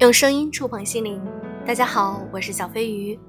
[0.00, 1.22] 用声音触碰心灵，
[1.66, 3.20] 大家好，我是小飞鱼。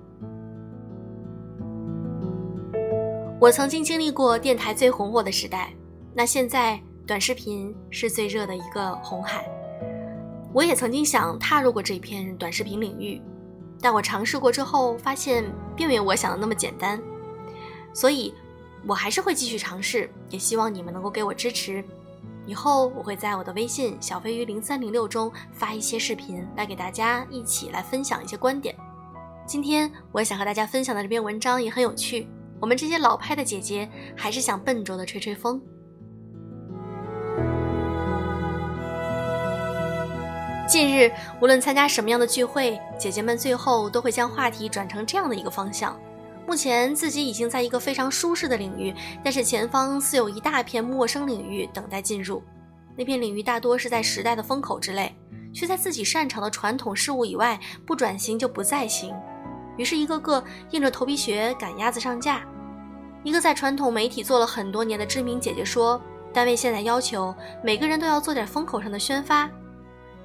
[3.42, 5.74] 我曾经经历过电台最红火的时代，
[6.14, 9.46] 那现在短视频是最热的一个红海。
[10.54, 13.22] 我也曾经想踏入过这片短视频领域，
[13.82, 15.44] 但我尝试过之后发现
[15.76, 16.98] 并没有我想的那么简单，
[17.94, 18.34] 所以
[18.88, 21.84] 我还是会继续尝试，也希望你们能够给我支持。
[22.52, 28.76] 以后我会在我的微信小飞鱼零三零六中发一些视频来给大家一起来分享一些观点。
[29.46, 32.28] 今天我想和大家分享的这篇文章也很有趣。
[32.60, 35.62] 我们这些老派的姐姐还是想笨拙的吹吹风。
[40.68, 41.10] 近日，
[41.42, 45.98] 无论参加什么样的聚会，姐姐们最后都会将话题转成这样的一个方向。
[46.52, 52.44] 目前自己已经在一个非常舒适的领域，但是前方似有一大片陌生领域等待进入。
[52.94, 55.16] 那片领域大多是在时代的风口之类，
[55.54, 59.16] 却在自己擅长的传统事物以外不转型就不再行。
[59.78, 62.42] 于是，一个个硬着头皮学，赶鸭子上架。
[63.24, 66.02] 一个在传统媒体做了很多年的知名姐姐说
[66.34, 69.50] ：“单位现在要求每个人都要做点风口上的宣发。”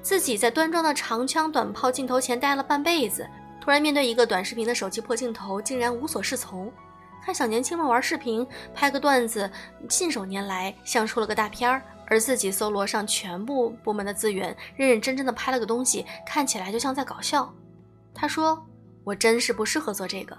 [0.03, 3.25] 自己在端庄的长枪短炮镜头前待了半辈子。
[3.67, 6.71] 突然面对一个短视频的手机破镜头，竟然无所适从。
[7.21, 9.51] 看小年轻们玩视频，拍个段子，
[9.89, 11.81] 信手拈来，像出了个大片儿。
[12.05, 17.53] 而自己搜罗上全部部门的资源，认认真真的拍了个东西，看起来就像在搞笑。
[18.13, 18.65] 他说
[19.03, 20.37] ：“我真是不适合做这个。”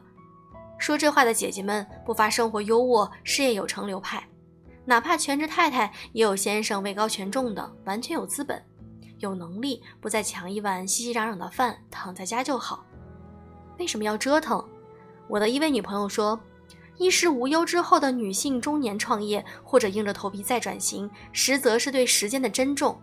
[0.81, 4.27] 说这话的姐姐们不乏生活优渥、事业有成流派，
[4.87, 8.65] 哪怕全职太太，也有先生位高权重的，完全有资本、
[9.19, 12.87] 有能力，不再抢一碗熙熙攘攘的饭，躺在家就好。
[13.79, 14.63] 为什么要折腾？
[15.29, 16.39] 我的一位女朋友说
[16.99, 23.01] ：“衣食无忧之后的女性中年创业，或者硬着头皮再转型，实则是对时间的珍重。”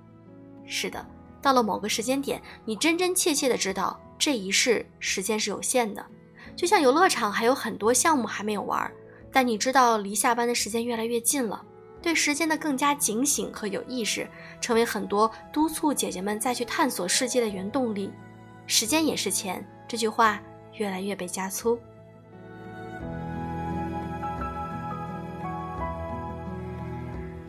[0.65, 1.05] 是的，
[1.41, 6.05] 到了某个时间点，你真真切切的知道这一世时间是有限的。
[6.55, 8.91] 就像游乐场还有很多项目还没有玩，
[9.31, 11.63] 但你知道离下班的时间越来越近了，
[12.01, 14.27] 对时间的更加警醒和有意识，
[14.59, 18.11] 成为很多督促姐姐们再去探索世界的原动力。
[18.67, 20.41] 时间也是钱，这句话。
[20.77, 21.79] 越来越被加粗，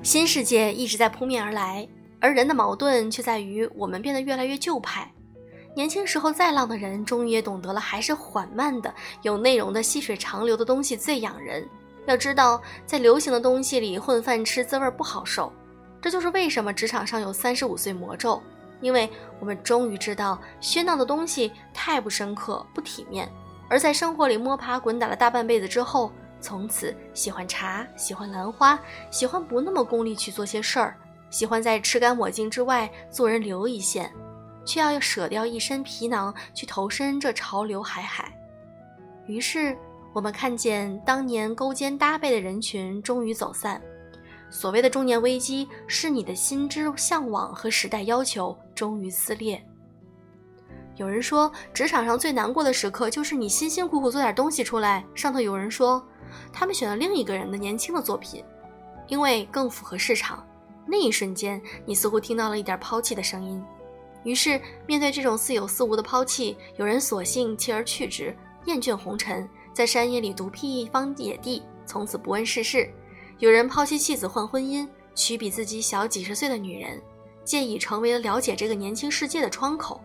[0.02, 1.86] 新世界一直在扑面而来，
[2.20, 5.10] 而人的矛盾却在于我们变得越来越旧派。
[5.74, 11.68] 年轻时候再浪的人，终于也懂得了，还是缓慢的、有内容的、细水长流的东西最养人。
[12.06, 15.52] 要知道，在流行的东西里混饭吃，滋味不好受。
[16.00, 18.40] 这就是为什么职场上有三十五岁魔咒。
[18.80, 19.10] 因为
[19.40, 21.50] 我们终于知道，喧闹的东西
[21.86, 23.28] 太不深刻、不体面；
[23.68, 26.10] 而在生活里摸爬滚打了大半辈子之后，
[26.40, 28.76] 从此喜欢茶，喜欢兰花，
[29.08, 30.96] 喜欢不那么功利去做些事儿，
[31.30, 34.12] 喜欢在吃干抹净之外做人留一线，
[34.64, 38.36] 却要舍掉一身皮囊去投身这潮流海海。
[39.28, 39.78] 于是，
[40.12, 43.80] 我们看见当年勾肩搭背的人群终于走散。
[44.50, 49.64] 所谓的中年危机，是你的心之向往和时代要求终于撕裂。
[50.96, 56.02] 有人说，职场上最难过的时刻，就是你辛辛苦苦做点东西出来，上头有人说，
[56.52, 58.42] 他们选了另一个人的年轻的作品，
[59.06, 60.46] 因为更符合市场。
[60.86, 63.62] 那一瞬间，你似乎听到了一点抛弃的声音。
[64.24, 72.90] 于是，面对这种似有似无的抛弃，有人索性弃而去之，厌倦红尘，在山野里独辟一方野地，从此不问世事。
[73.38, 77.02] 有人抛弃妻子换婚姻，娶比自己小几十岁的女人，
[77.44, 80.00] 借以成为了了解这个年轻世界的窗口。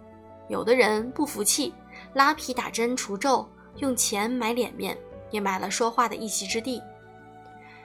[0.52, 1.74] 有的人不服气，
[2.14, 3.48] 拉皮打针除皱，
[3.78, 4.98] 用钱买脸面，
[5.30, 6.84] 也买了说话的一席之地。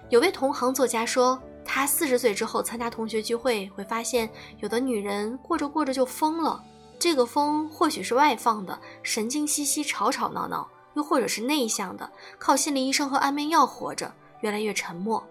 [0.09, 4.29] 有位同行作家说，他四十岁之后参加同学聚会，会发现
[4.59, 6.61] 有的女人过着过着就疯了。
[6.99, 15.25] 这个疯或许是外放的，神经兮兮、吵吵闹闹；又或者是内向的，靠心理医生和安眠药活着，越来越沉默。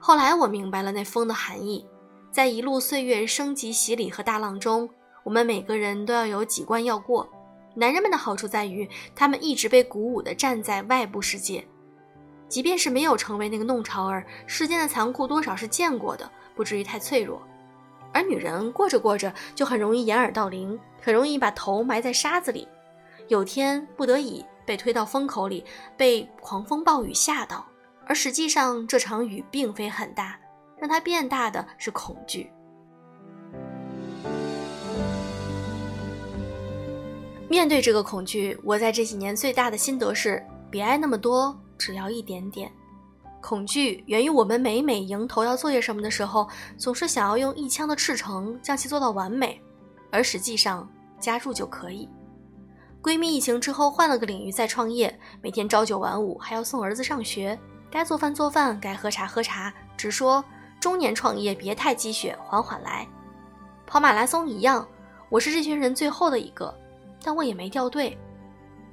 [0.00, 1.86] 后来我明白了那风的含义，
[2.32, 4.90] 在一路岁月升级洗礼和大浪中，
[5.30, 7.24] 我们每个人都要有几关要过。
[7.76, 11.64] 男人们的好处在于，他们一直被鼓舞地站在外部世界，
[12.48, 17.40] 即便是没有成为那个弄潮儿，世间的残酷多少是见过的，不至于太脆弱。
[18.12, 22.66] 而女人过着过着就很容易掩耳盗铃，很容易把头埋在沙子里，
[23.28, 25.64] 有天不得已被推到风口里，
[25.96, 27.64] 被狂风暴雨吓到。
[28.04, 30.36] 而实际上，这场雨并非很大，
[30.76, 32.50] 让它变大的是恐惧。
[37.50, 42.70] 面对这个恐惧，我在这几年最大的心得是：别爱那么多，只要一点点。
[43.40, 46.48] 恐惧源于我们每每迎头要做些什么的时候，
[46.78, 49.60] 总是想要用一腔的赤诚将其做到完美，
[50.12, 50.88] 而实际上
[51.18, 52.08] 加入就可以。
[53.02, 57.58] 闺蜜疫情之后换了个领域再创业，每天朝九晚五，还要送儿子上学，
[57.90, 60.44] 该做饭做饭，该喝茶喝茶，直说
[60.78, 63.04] 中年创业别太鸡血，缓缓来。
[63.88, 64.86] 跑马拉松一样，
[65.28, 66.72] 我是这群人最后的一个，
[67.22, 68.16] 但我也没掉队。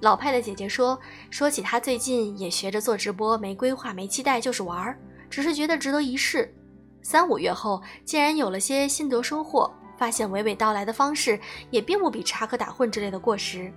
[0.01, 6.53] 老派的姐姐说，说起她最近也学着做直播，没规划没期待，就是玩儿，只是觉得值得一试。
[7.01, 11.39] 三五月后，竟然有了些心得收获，发现娓娓道来的方式
[11.71, 13.71] 也并不比插科打诨之类的过时。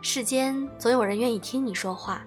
[0.00, 2.24] 世间总有人愿意听你说话。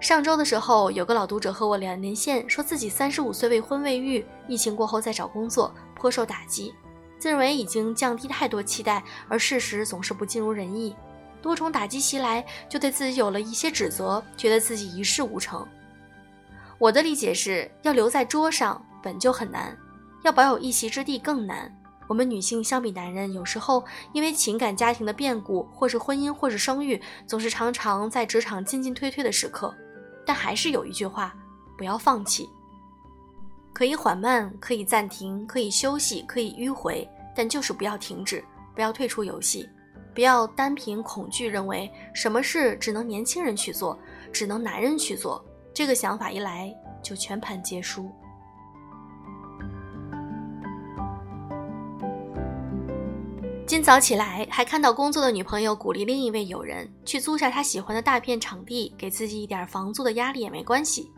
[0.00, 6.74] 上周的时候，有个老读者和我连连线，说自己三十五岁未婚未育，疫情过后在找工作，颇受打击，
[7.18, 10.94] 自认为已经降低太多期待，而事实总是不尽如人意，
[11.40, 15.66] 多重打击袭来，就对自己有了一些指责，觉得自己一事无成。
[16.78, 19.76] 我的理解是要留在桌上本就很难，
[20.22, 21.74] 要保有一席之地更难。
[22.08, 29.74] 我们女性相比男人，有时候因为情感、家庭的变故，或是婚姻，或是生育，总是常常在职场进进退退的时刻。
[30.24, 31.34] 但还是有一句话：
[31.76, 32.48] 不要放弃。
[33.76, 38.42] 可以缓慢，可以暂停，可以休息，可以迂回，但就是不要停止，
[38.74, 39.68] 不要退出游戏，
[40.14, 43.98] 不要单凭恐惧认为什么事只能年轻人去做，
[44.32, 45.44] 只能男人去做。
[45.74, 48.10] 这个想法一来，就全盘皆输。
[53.66, 61.12] 今早起来，还看到工作的女朋友鼓励另一位友人去租下他喜欢的大片场地，给自己一点房租的压力也没关系。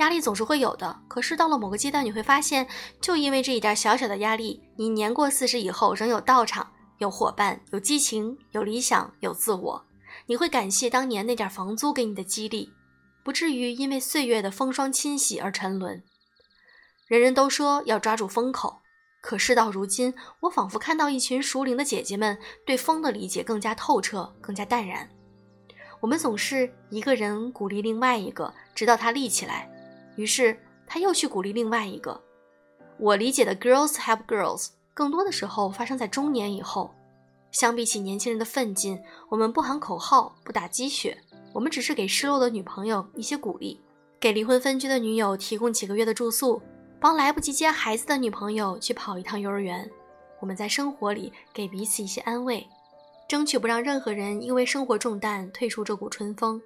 [0.00, 2.66] 压力总是会有的，可是到了某个阶段，你会发现，
[3.02, 9.84] 就因为这一点小小的压力，你年过四十以后仍有道场、有伙伴、有激情、有理想、有自我。
[10.26, 12.72] 你会感谢当年那点房租给你的激励，
[13.22, 16.02] 不至于因为岁月的风霜侵袭而沉沦。
[17.06, 18.80] 人人都说要抓住风口。
[19.20, 25.06] 可事到如今，我仿佛看到一群熟龄的姐姐们对风的理解更加透彻，更加淡然。
[26.00, 29.70] 我们总是一个人鼓励另外一个，直到他立起来，
[30.20, 30.54] 于是
[30.86, 32.20] 他又去鼓励另外一个。
[32.98, 36.94] 我理解的 “girls help girls” 更多的时候发生在中年以后。
[37.52, 39.00] 相比起年轻人的奋进，
[39.30, 41.16] 我们不喊口号，不打鸡血，
[41.54, 43.80] 我们只是给失落的女朋友一些鼓励，
[44.20, 46.60] 给离婚分居的女友提供几个月的住宿。
[47.00, 49.90] 帮来不及接孩子的女朋友去跑一趟幼儿园，
[50.38, 52.68] 我们在生活里给彼此一些安慰，
[53.26, 56.60] 争取不让任何人因为生活重担退出这股春风。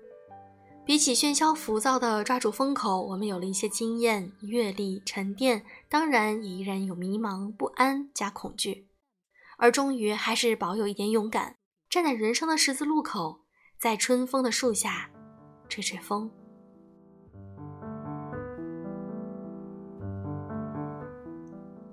[0.87, 8.87] 比起喧嚣浮躁的抓住风口，我们有了一些经验、阅历、沉淀，当然也依然有迷茫、不安加恐惧，
[9.57, 11.57] 而终于还是保有一点勇敢，
[11.89, 13.41] 站在人生的十字路口，
[13.81, 15.11] 在春风的树下
[15.71, 16.31] 吹吹风。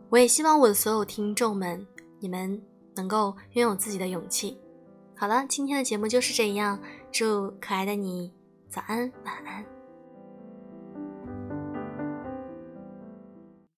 [0.10, 1.88] 我也希望我的所有听众们，
[2.20, 2.62] 你们
[2.98, 4.58] 能够拥有自己的勇气。
[5.16, 6.78] 好了，今天的节目就是这样，
[7.10, 8.34] 祝可爱的你
[8.72, 9.71] 早安，晚安。